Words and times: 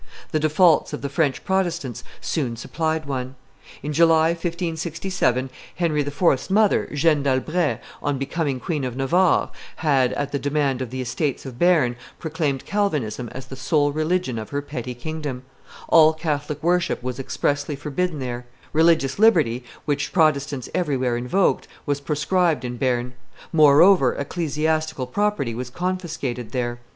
The 0.31 0.39
defaults 0.39 0.93
of 0.93 1.03
the 1.03 1.09
French 1.09 1.43
Protestants 1.45 2.03
soon 2.21 2.55
supplied 2.55 3.05
one. 3.05 3.35
In 3.83 3.93
July, 3.93 4.29
1567, 4.29 5.51
Henry 5.75 6.01
IV.'s 6.01 6.49
mother, 6.49 6.89
Jeanne 6.91 7.21
d'Albret, 7.21 7.79
on 8.01 8.17
becoming 8.17 8.59
Queen 8.59 8.83
of 8.83 8.97
Navarre, 8.97 9.51
had, 9.75 10.11
at 10.13 10.31
the 10.31 10.39
demand 10.39 10.81
of 10.81 10.89
the 10.89 11.01
Estates 11.01 11.45
of 11.45 11.59
Bearn, 11.59 11.95
proclaimed 12.17 12.65
Calvinism 12.65 13.29
as 13.29 13.45
the 13.45 13.55
sole 13.55 13.91
religion 13.91 14.39
of 14.39 14.49
her 14.49 14.63
petty 14.63 14.95
kingdom; 14.95 15.43
all 15.87 16.13
Catholic 16.13 16.63
worship 16.63 17.03
was 17.03 17.19
expressly 17.19 17.75
forbidden 17.75 18.17
there; 18.17 18.47
religious 18.73 19.19
liberty, 19.19 19.63
which 19.85 20.11
Protestants 20.11 20.67
everywhere 20.73 21.15
invoked, 21.15 21.67
was 21.85 22.01
proscribed 22.01 22.65
in 22.65 22.77
Bearn; 22.77 23.13
moreover, 23.53 24.15
ecclesiastical 24.15 25.05
property 25.05 25.53
was 25.53 25.69
confiscated 25.69 26.53
there. 26.53 26.79